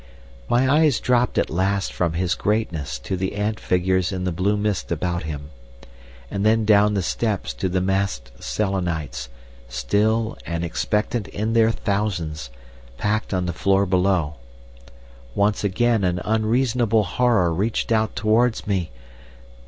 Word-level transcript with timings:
"My 0.49 0.67
eyes 0.67 0.99
dropped 0.99 1.37
at 1.37 1.51
last 1.51 1.93
from 1.93 2.13
his 2.13 2.33
greatness 2.33 2.97
to 2.97 3.15
the 3.15 3.35
ant 3.35 3.59
figures 3.59 4.11
in 4.11 4.23
the 4.23 4.31
blue 4.31 4.57
mist 4.57 4.91
about 4.91 5.25
him, 5.25 5.51
and 6.31 6.43
then 6.43 6.65
down 6.65 6.95
the 6.95 7.03
steps 7.03 7.53
to 7.53 7.69
the 7.69 7.81
massed 7.81 8.31
Selenites, 8.41 9.29
still 9.69 10.39
and 10.43 10.65
expectant 10.65 11.27
in 11.27 11.53
their 11.53 11.69
thousands, 11.69 12.49
packed 12.97 13.31
on 13.31 13.45
the 13.45 13.53
floor 13.53 13.85
below. 13.85 14.37
Once 15.35 15.63
again 15.63 16.03
an 16.03 16.19
unreasonable 16.25 17.03
horror 17.03 17.53
reached 17.53 17.91
out 17.91 18.15
towards 18.15 18.65
me.... 18.65 18.89